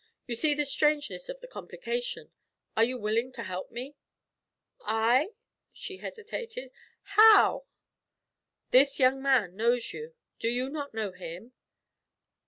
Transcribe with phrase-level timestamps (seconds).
[0.25, 2.31] You see the strangeness of the complication.
[2.75, 3.95] Are you willing to help me?'
[4.83, 5.35] 'I?'
[5.71, 6.71] she hesitated.
[7.03, 7.67] 'How?'
[8.71, 10.15] 'This young man knows you.
[10.39, 11.53] Do you not know him?'